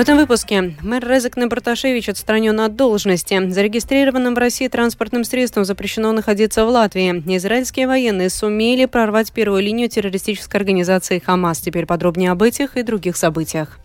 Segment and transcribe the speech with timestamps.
[0.00, 3.50] этом выпуске мэр Резекне Барташевич отстранен от должности.
[3.50, 7.22] Зарегистрированным в России транспортным средством запрещено находиться в Латвии.
[7.36, 11.58] Израильские военные сумели прорвать первую линию террористической организации «Хамас».
[11.58, 13.78] Теперь подробнее об этих и других событиях.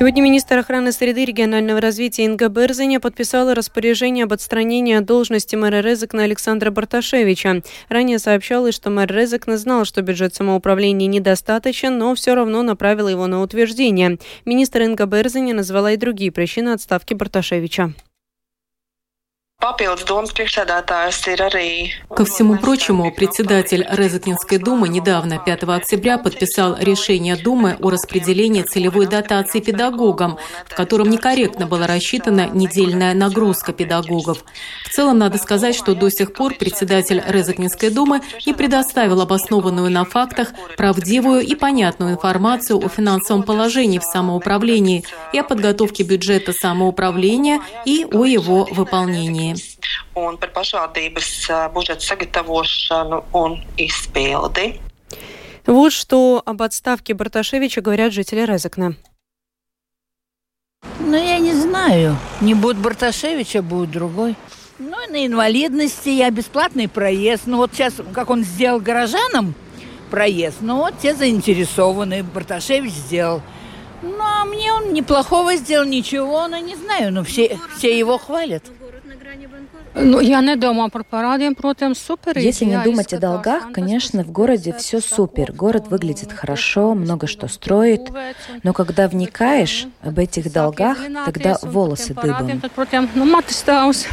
[0.00, 5.82] Сегодня министр охраны среды регионального развития Инга Берзиня подписала распоряжение об отстранении от должности мэра
[5.82, 7.60] Резекна Александра Барташевича.
[7.90, 13.26] Ранее сообщалось, что мэр Резекна знал, что бюджет самоуправления недостаточен, но все равно направил его
[13.26, 14.16] на утверждение.
[14.46, 17.92] Министр Инга Берзиня назвала и другие причины отставки Барташевича.
[22.08, 29.06] Ко всему прочему, председатель Резакинской думы недавно, 5 октября, подписал решение Думы о распределении целевой
[29.06, 34.46] дотации педагогам, в котором некорректно была рассчитана недельная нагрузка педагогов.
[34.86, 40.06] В целом, надо сказать, что до сих пор председатель Резакинской думы не предоставил обоснованную на
[40.06, 47.60] фактах, правдивую и понятную информацию о финансовом положении в самоуправлении и о подготовке бюджета самоуправления
[47.84, 49.49] и о его выполнении
[50.14, 51.28] un par pašvaldības
[51.74, 54.80] budžeta sagatavošanu un izpildi.
[55.66, 58.96] Вот что об отставке Барташевича говорят жители Резекна.
[60.98, 62.16] Ну, я не знаю.
[62.40, 64.34] Не будет Барташевича, будет другой.
[64.78, 67.42] Ну, на инвалидности я бесплатный проезд.
[67.46, 69.54] Ну, вот сейчас, как он сделал горожанам
[70.10, 72.22] проезд, ну, вот те заинтересованы.
[72.24, 73.42] Барташевич сделал.
[74.02, 78.64] Ну, а мне он неплохого сделал, ничего, ну, не знаю, но все, все его хвалят.
[79.94, 82.38] Ну, я не думаю про парадiem, протем супер.
[82.38, 85.52] Если не думать о долгах, конечно, в городе все супер.
[85.52, 88.10] Город выглядит хорошо, много что строит.
[88.62, 92.62] Но когда вникаешь об этих долгах, тогда волосы дыбом.
[93.14, 93.42] Ну,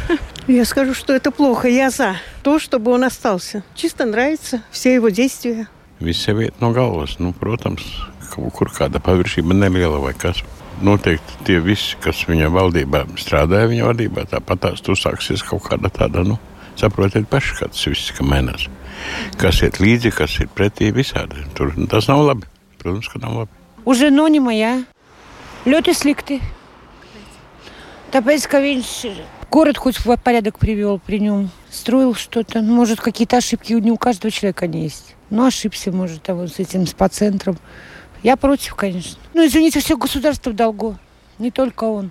[0.48, 1.68] я скажу, что это плохо.
[1.68, 3.62] Я за то, чтобы он остался.
[3.74, 5.68] Чисто нравится все его действия.
[6.00, 7.18] Vieta no galvas.
[7.18, 7.82] Nu, protams,
[8.30, 10.44] kaut kur kāda paviršība neliela vai kas
[10.83, 16.25] noteikti tie visi, kas viņa valdībā strādāja, viņa vadībā, tāpat tās uzsāksies kaut kāda tāda,
[16.27, 16.39] nu,
[16.79, 18.67] saprotiet paši, kā tas viss ka mainās.
[19.39, 21.43] Kas iet līdzi, kas ir pretī visādi.
[21.57, 22.47] Tur tas nav labi.
[22.81, 23.51] Protams, ka nav labi.
[23.85, 24.85] Уже ну не моя.
[25.65, 26.39] Ļoti slikti.
[28.13, 28.89] Tāpēc, ka viņš
[29.49, 32.61] город хоть в порядок привел при нем, строил что-то.
[32.61, 35.15] Ну, может, какие-то ошибки у, не у каждого человека они есть.
[35.29, 37.57] Ну, ошибся, может, там, вот с этим, с по центром.
[38.22, 39.18] Я против, конечно.
[39.34, 40.96] Ну, извините, все государство в долгу.
[41.38, 42.10] Не только он.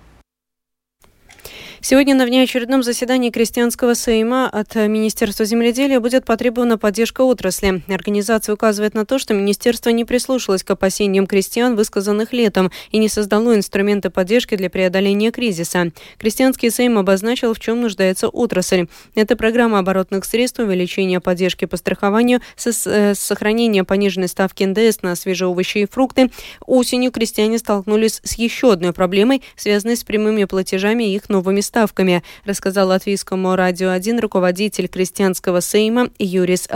[1.80, 7.84] Сегодня на внеочередном заседании Крестьянского Сейма от Министерства земледелия будет потребована поддержка отрасли.
[7.88, 13.10] Организация указывает на то, что министерство не прислушалось к опасениям крестьян, высказанных летом, и не
[13.10, 15.92] создало инструменты поддержки для преодоления кризиса.
[16.18, 18.88] Крестьянский Сейм обозначил, в чем нуждается отрасль.
[19.14, 25.48] Это программа оборотных средств, увеличение поддержки по страхованию, э, сохранение пониженной ставки НДС на свежие
[25.48, 26.32] овощи и фрукты.
[26.66, 32.24] Осенью крестьяне столкнулись с еще одной проблемой, связанной с прямыми платежами и их новыми ставками,
[32.46, 36.68] рассказал латвийскому радио 1 руководитель крестьянского сейма Юрис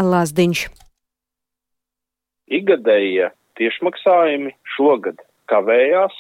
[5.48, 6.14] kavējās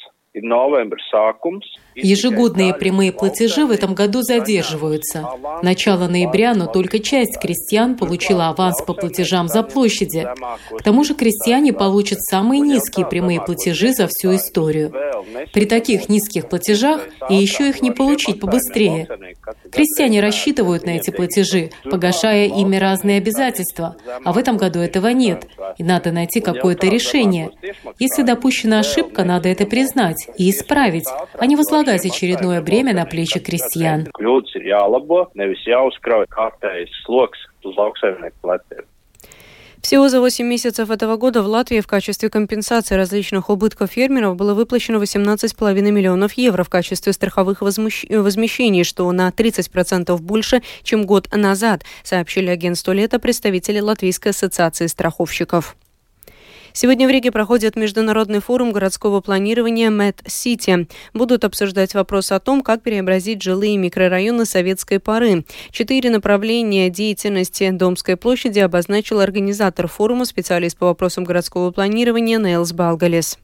[1.96, 5.28] Ежегодные прямые платежи в этом году задерживаются.
[5.62, 10.26] Начало ноября, но только часть крестьян получила аванс по платежам за площади.
[10.80, 14.94] К тому же крестьяне получат самые низкие прямые платежи за всю историю.
[15.54, 19.08] При таких низких платежах и еще их не получить побыстрее.
[19.72, 25.48] Крестьяне рассчитывают на эти платежи, погашая ими разные обязательства, а в этом году этого нет,
[25.78, 27.52] и надо найти какое-то решение.
[28.00, 31.08] Если допущена ошибка, надо это признать и исправить,
[31.38, 34.08] а не возлагать очередное бремя на плечи крестьян.
[39.82, 44.54] Всего за 8 месяцев этого года в Латвии в качестве компенсации различных убытков фермеров было
[44.54, 51.84] выплачено 18,5 миллионов евро в качестве страховых возмещений, что на 30% больше, чем год назад,
[52.04, 55.76] сообщили агентству «Лето» представители Латвийской ассоциации страховщиков.
[56.74, 60.88] Сегодня в Риге проходит международный форум городского планирования MadCity.
[61.14, 65.46] Будут обсуждать вопрос о том, как преобразить жилые микрорайоны советской поры.
[65.72, 73.38] Четыре направления деятельности Домской площади обозначил организатор форума, специалист по вопросам городского планирования Нейлс Балгалес.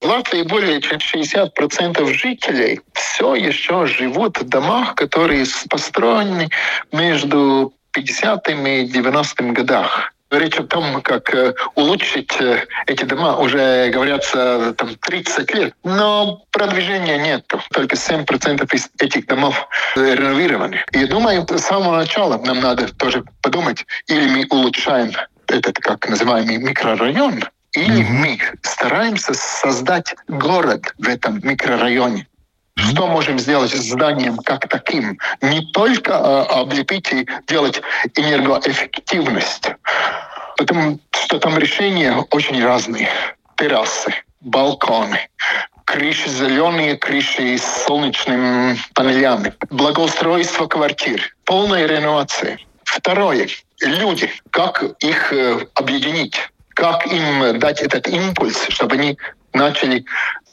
[0.00, 6.48] В Латвии более чем 60% жителей все еще живут в домах, которые построены
[6.90, 10.14] между 50-ми и 90-ми годах.
[10.30, 15.74] Речь о том, как э, улучшить э, эти дома, уже говорятся там 30 лет.
[15.82, 17.52] Но продвижения нет.
[17.72, 20.84] Только 7% из этих домов реновированы.
[20.92, 25.12] И я думаю, с самого начала нам надо тоже подумать, или мы улучшаем
[25.48, 32.26] этот, как называемый, микрорайон, или мы стараемся создать город в этом микрорайоне.
[32.80, 35.18] Что можем сделать с зданием как таким?
[35.40, 37.82] Не только э, облепить и делать
[38.16, 39.70] энергоэффективность,
[40.56, 43.08] потому что там решения очень разные.
[43.56, 45.28] Террасы, балконы,
[45.84, 52.58] крыши зеленые, крыши с солнечными панелями, благоустройство квартир, полная реновация.
[52.84, 53.48] Второе.
[53.80, 54.30] Люди.
[54.50, 56.50] Как их э, объединить?
[56.70, 59.18] Как им дать этот импульс, чтобы они
[59.52, 60.04] начали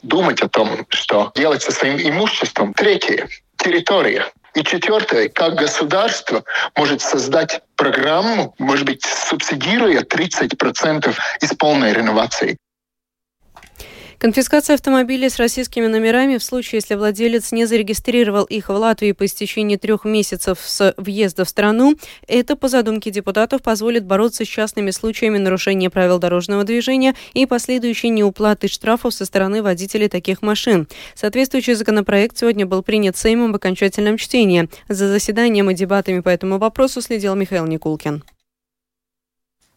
[0.02, 2.74] думать о том, что делать со своим имуществом.
[2.74, 4.26] Третье– территория.
[4.54, 6.42] И четвертое, как государство
[6.76, 12.56] может создать программу, может быть, субсидируя 30% из полной реновации.
[14.18, 19.24] Конфискация автомобилей с российскими номерами в случае, если владелец не зарегистрировал их в Латвии по
[19.24, 21.94] истечении трех месяцев с въезда в страну,
[22.26, 28.08] это, по задумке депутатов, позволит бороться с частными случаями нарушения правил дорожного движения и последующей
[28.08, 30.88] неуплаты штрафов со стороны водителей таких машин.
[31.14, 34.68] Соответствующий законопроект сегодня был принят Сеймом в окончательном чтении.
[34.88, 38.24] За заседанием и дебатами по этому вопросу следил Михаил Никулкин.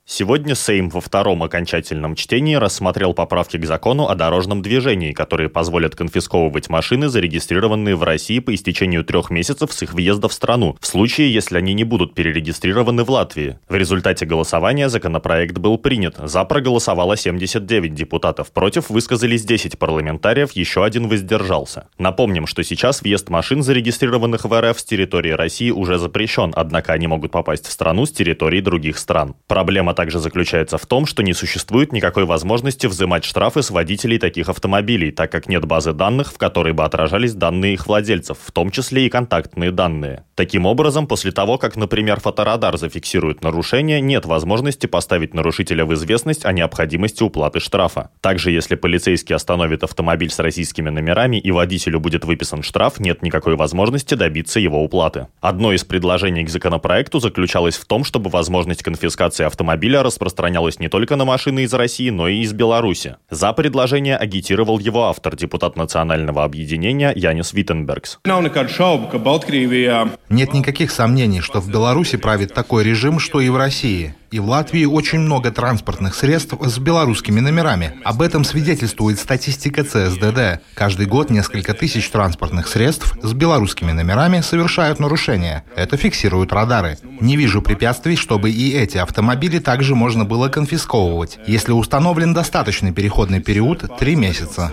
[0.04, 5.96] Сегодня Сейм во втором окончательном чтении рассмотрел поправки к закону о дорожном движении, которые позволят
[5.96, 10.88] конфисковывать машины, зарегистрированные в России по истечению трех месяцев с их въезда в страну, в
[10.88, 13.60] случае, если они не будут перерегистрированы в Латвии.
[13.70, 16.18] В результате голосования законопроект был принят.
[16.18, 21.88] За проголосовало 79 депутатов, против высказались 10 парламентариев, еще один воздержался.
[22.00, 27.08] Напомним, что сейчас въезд машин, зарегистрированных в РФ с территории России, уже запрещен, однако они
[27.08, 29.36] могут попасть в страну с территории других стран.
[29.48, 34.50] Проблема также заключается в том, что не существует никакой возможности взимать штрафы с водителей таких
[34.50, 38.72] автомобилей, так как нет базы данных, в которой бы отражались данные их владельцев, в том
[38.72, 40.24] числе и контактные данные.
[40.34, 46.46] Таким образом, после того, как, например, фоторадар зафиксирует нарушение, нет возможности поставить нарушителя в известность
[46.46, 48.10] о необходимости уплаты штрафа.
[48.22, 53.56] Также, если полицейский остановит автомобиль с российскими номерами и водителю будет выписан штраф, нет никакой
[53.56, 55.28] возможности добиться его уплаты.
[55.42, 60.90] Одно из предложений к законопроекту заключалось в том, чтобы возможность конфискации автомобиля автомобиля распространялось не
[60.90, 63.16] только на машины из России, но и из Беларуси.
[63.32, 68.20] За предложение агитировал его автор, депутат национального объединения Янис Виттенбергс.
[70.30, 74.14] Нет никаких сомнений, что в Беларуси правит такой режим, что и в России.
[74.32, 77.96] И в Латвии очень много транспортных средств с белорусскими номерами.
[78.06, 80.64] Об этом свидетельствует статистика ЦСДД.
[80.74, 85.66] Каждый год несколько тысяч транспортных средств с белорусскими номерами совершают нарушения.
[85.76, 86.98] Это фиксируют радары.
[87.20, 93.42] Не вижу препятствий, чтобы и эти автомобили также можно было конфисковывать, если установлен достаточный переходный
[93.42, 94.72] период– три месяца.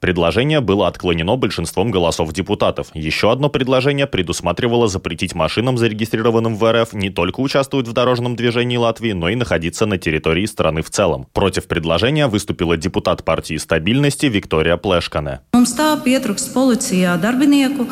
[0.00, 2.88] Предложение было отклонено большинством голосов депутатов.
[2.94, 8.78] Еще одно предложение предусматривало запретить машинам, зарегистрированным в РФ, не только участвовать в дорожном движении
[8.78, 11.26] Латвии, но и находиться на территории страны в целом.
[11.34, 15.40] Против предложения выступила депутат партии стабильности Виктория Плешкане.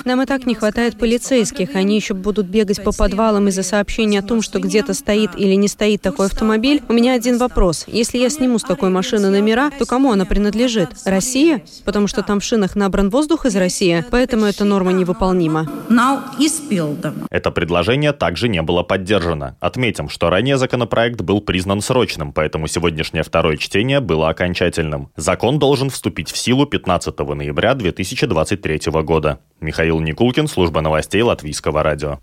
[0.07, 1.75] Нам и так не хватает полицейских.
[1.75, 5.69] Они еще будут бегать по подвалам из-за сообщения о том, что где-то стоит или не
[5.69, 6.83] стоит такой автомобиль.
[6.89, 7.85] У меня один вопрос.
[7.87, 10.89] Если я сниму с такой машины номера, то кому она принадлежит?
[11.11, 11.63] Россия?
[11.85, 15.69] Потому что там в шинах набран воздух из России, поэтому эта норма невыполнима.
[17.31, 19.57] Это предложение также не было поддержано.
[19.61, 25.11] Отметим, что ранее законопроект был признан срочным, поэтому сегодняшнее второе чтение было окончательным.
[25.17, 29.41] Закон должен вступить в силу 15 ноября 2023 года.
[29.61, 32.21] Михаил Никулкин, служба новостей Латвийского радио.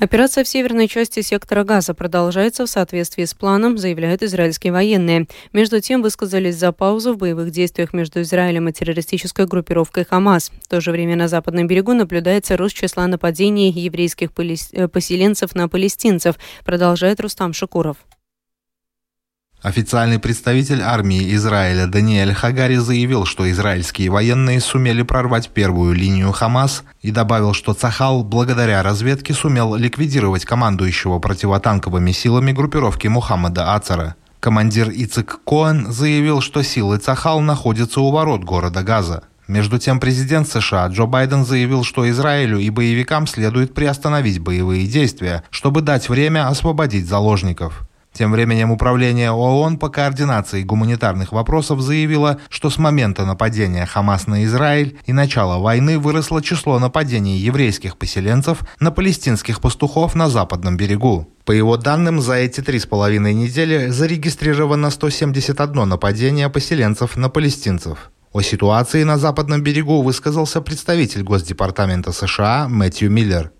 [0.00, 5.26] Операция в северной части сектора Газа продолжается в соответствии с планом, заявляют израильские военные.
[5.52, 10.52] Между тем высказались за паузу в боевых действиях между Израилем и террористической группировкой Хамас.
[10.62, 15.68] В то же время на западном берегу наблюдается рост числа нападений еврейских э, поселенцев на
[15.68, 17.96] палестинцев, продолжает Рустам Шакуров.
[19.60, 26.84] Официальный представитель армии Израиля Даниэль Хагари заявил, что израильские военные сумели прорвать первую линию Хамас
[27.00, 34.14] и добавил, что Цахал благодаря разведке сумел ликвидировать командующего противотанковыми силами группировки Мухаммада Ацара.
[34.38, 39.24] Командир Ицек Коэн заявил, что силы Цахал находятся у ворот города Газа.
[39.48, 45.42] Между тем, президент США Джо Байден заявил, что Израилю и боевикам следует приостановить боевые действия,
[45.50, 47.87] чтобы дать время освободить заложников.
[48.18, 54.42] Тем временем Управление ООН по координации гуманитарных вопросов заявило, что с момента нападения Хамас на
[54.42, 61.28] Израиль и начала войны выросло число нападений еврейских поселенцев на палестинских пастухов на западном берегу.
[61.44, 68.10] По его данным, за эти три с половиной недели зарегистрировано 171 нападение поселенцев на палестинцев.
[68.38, 73.50] О ситуации на западном берегу высказался представитель Госдепартамента США Мэтью Миллер.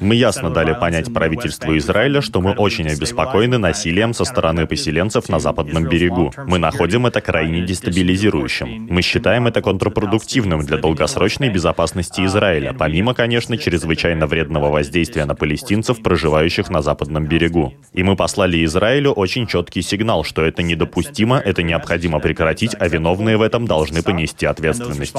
[0.00, 5.38] Мы ясно дали понять правительству Израиля, что мы очень обеспокоены насилием со стороны поселенцев на
[5.40, 6.32] западном берегу.
[6.46, 8.86] Мы находим это крайне дестабилизирующим.
[8.88, 16.02] Мы считаем это контрпродуктивным для долгосрочной безопасности Израиля, помимо, конечно, чрезвычайно вредного воздействия на палестинцев,
[16.02, 17.74] проживающих на западном берегу.
[17.92, 22.88] И мы послали Израилю очень четкий сигнал сигнал, что это недопустимо, это необходимо прекратить, а
[22.88, 25.14] виновные в этом должны понести ответственность.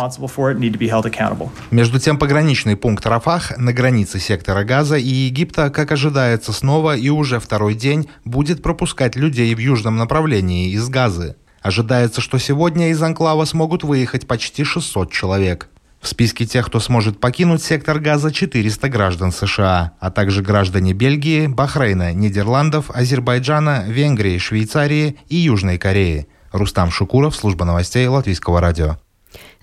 [1.72, 7.10] Между тем, пограничный пункт Рафах на границе сектора Газа и Египта, как ожидается, снова и
[7.10, 11.36] уже второй день будет пропускать людей в южном направлении из Газы.
[11.62, 15.70] Ожидается, что сегодня из анклава смогут выехать почти 600 человек.
[16.06, 21.48] В списке тех, кто сможет покинуть сектор газа, 400 граждан США, а также граждане Бельгии,
[21.48, 26.28] Бахрейна, Нидерландов, Азербайджана, Венгрии, Швейцарии и Южной Кореи.
[26.52, 29.00] Рустам Шукуров, служба новостей Латвийского радио.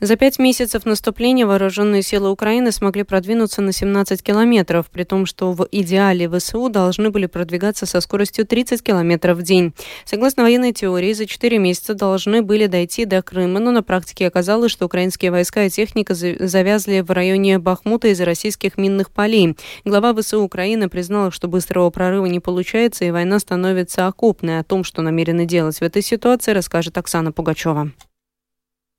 [0.03, 5.53] За пять месяцев наступления вооруженные силы Украины смогли продвинуться на 17 километров, при том, что
[5.53, 9.73] в идеале ВСУ должны были продвигаться со скоростью 30 километров в день.
[10.05, 14.73] Согласно военной теории, за четыре месяца должны были дойти до Крыма, но на практике оказалось,
[14.73, 19.57] что украинские войска и техника завязли в районе Бахмута из-за российских минных полей.
[19.85, 24.59] Глава ВСУ Украины признала, что быстрого прорыва не получается и война становится окопной.
[24.59, 27.93] О том, что намерены делать в этой ситуации, расскажет Оксана Пугачева.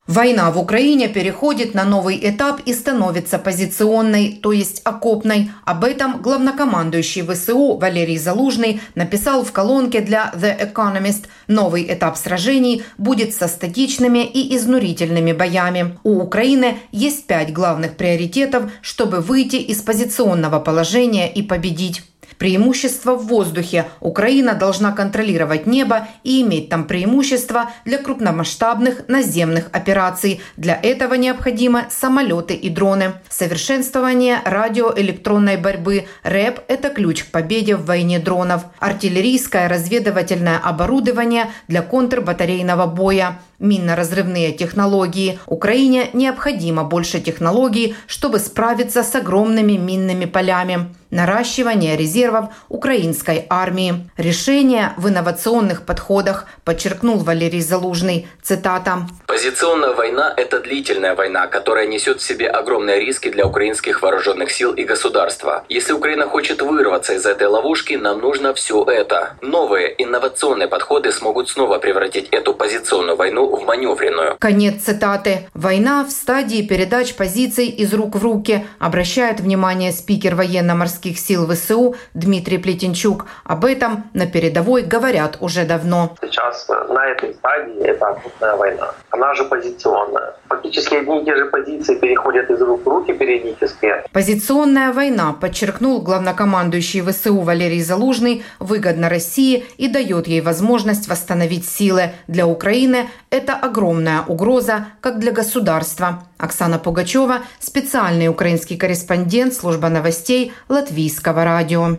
[0.08, 5.52] Война в Украине переходит на новый этап и становится позиционной, то есть окопной.
[5.64, 11.28] Об этом главнокомандующий ВСУ Валерий Залужный написал в колонке для The Economist.
[11.48, 15.98] Новый этап сражений будет со статичными и изнурительными боями.
[16.04, 22.02] У Украины есть пять главных приоритетов, чтобы выйти из позиционного положения и победить.
[22.44, 23.86] Преимущество в воздухе.
[24.02, 30.42] Украина должна контролировать небо и иметь там преимущество для крупномасштабных наземных операций.
[30.58, 33.14] Для этого необходимы самолеты и дроны.
[33.30, 36.08] Совершенствование радиоэлектронной борьбы.
[36.24, 38.66] РЭП– это ключ к победе в войне дронов.
[38.80, 45.40] Артиллерийское разведывательное оборудование для контрбатарейного боя минно-разрывные технологии.
[45.48, 54.10] Украине необходимо больше технологий, чтобы справиться с огромными минными полями наращивание резервов украинской армии.
[54.18, 58.28] Решение в инновационных подходах, подчеркнул Валерий Залужный.
[58.42, 59.08] Цитата.
[59.28, 64.74] Позиционная война– это длительная война, которая несет в себе огромные риски для украинских вооруженных сил
[64.74, 65.64] и государства.
[65.70, 69.36] Если Украина хочет вырваться из этой ловушки, нам нужно все это.
[69.42, 74.36] Новые инновационные подходы смогут снова превратить эту позиционную войну в маневренную.
[74.40, 75.48] Конец цитаты.
[75.54, 81.96] Война в стадии передач позиций из рук в руки, обращает внимание спикер военно-морских сил ВСУ
[82.14, 83.26] Дмитрий Плетенчук.
[83.44, 86.16] Об этом на передовой говорят уже давно.
[86.22, 88.92] Сейчас на этой стадии это окрупная война.
[89.12, 90.34] Она же позиционная.
[90.48, 94.04] Фактически одни и те же позиции переходят из рук в руки периодически.
[94.12, 102.12] Позиционная война, подчеркнул главнокомандующий ВСУ Валерий Залужный, выгодна России и дает ей возможность восстановить силы.
[102.28, 106.24] Для Украины это огромная угроза, как для государства.
[106.38, 111.98] Оксана Пугачева, специальный украинский корреспондент служба новостей Латвийского радио.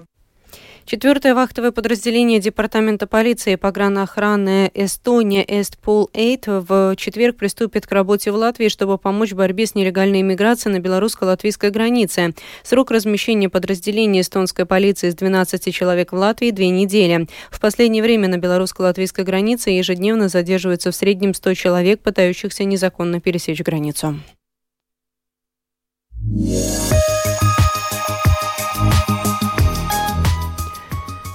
[0.87, 8.35] Четвертое вахтовое подразделение Департамента полиции и погранохраны Эстония Эстпол-8 в четверг приступит к работе в
[8.35, 12.35] Латвии, чтобы помочь в борьбе с нелегальной иммиграцией на белорусско-латвийской границе.
[12.63, 17.29] Срок размещения подразделения эстонской полиции из 12 человек в Латвии– две недели.
[17.51, 23.63] В последнее время на белорусско-латвийской границе ежедневно задерживается в среднем 100 человек, пытающихся незаконно пересечь
[23.63, 24.17] границу.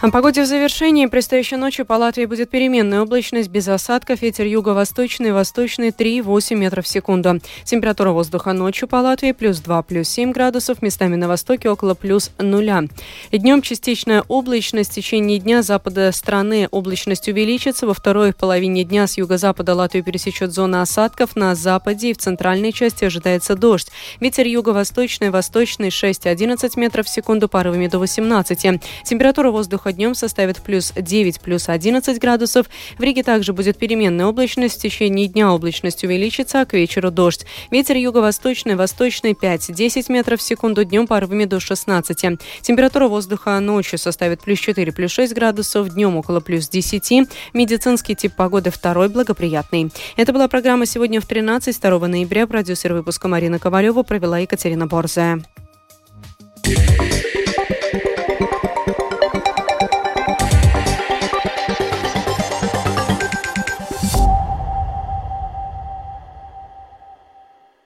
[0.02, 1.08] О погоде в завершении.
[1.08, 4.22] Предстоящей ночью по Латвии будет переменная облачность без осадков.
[4.22, 7.42] Ветер юго-восточный, восточный 3,8 метров в секунду.
[7.66, 10.82] Температура воздуха ночью по Латвии плюс 2, плюс 7 градусов.
[10.82, 12.90] Местами на востоке около плюс 0.
[13.34, 14.92] Днем частичная облачность.
[14.92, 17.86] В течение дня запада страны облачность увеличится.
[17.86, 21.36] Во второй половине дня с юго-запада Латвию пересечет зона осадков.
[21.36, 23.90] На западе и в центральной части ожидается дождь.
[24.22, 28.82] Ветер юго-восточный, восточный 6-11 метров в секунду, порывами до 18.
[29.04, 32.68] Температура воздуха воздуха днем составит плюс 9, плюс 11 градусов.
[32.98, 34.80] В Риге также будет переменная облачность.
[34.80, 37.46] В течение дня облачность увеличится, а к вечеру дождь.
[37.72, 42.40] Ветер юго-восточный, восточный 5-10 метров в секунду, днем порывами до 16.
[42.62, 47.30] Температура воздуха ночью составит плюс 4, плюс 6 градусов, днем около плюс 10.
[47.54, 49.92] Медицинский тип погоды второй благоприятный.
[50.18, 52.48] Это была программа «Сегодня в 13» 2 ноября.
[52.48, 55.42] Продюсер выпуска Марина Ковалева провела Екатерина Борзая.